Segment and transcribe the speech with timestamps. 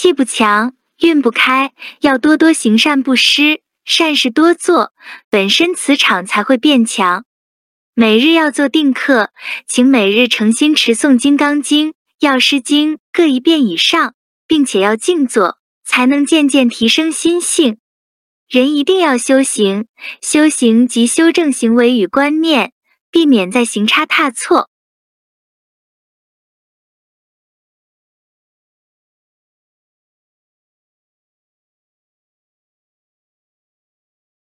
[0.00, 4.94] 气不强运不开要多多行善布施善事多做
[5.28, 7.26] 本身磁场才会变强。
[7.92, 9.28] 每日要做定课
[9.68, 14.14] 请每日诚心持诵金刚经药师经各一遍以上
[14.48, 17.76] 并且要静坐才能渐渐提升心性。
[18.48, 19.84] 人一定要修行
[20.22, 22.72] 修行即修正行为与观念
[23.10, 24.69] 避免再行差踏错